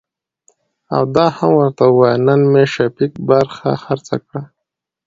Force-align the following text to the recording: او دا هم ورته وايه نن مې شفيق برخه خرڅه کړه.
او 0.95 1.03
دا 1.15 1.25
هم 1.37 1.51
ورته 1.59 1.85
وايه 1.97 2.17
نن 2.25 2.41
مې 2.51 2.63
شفيق 2.73 3.13
برخه 3.29 3.69
خرڅه 3.83 4.15
کړه. 4.25 4.41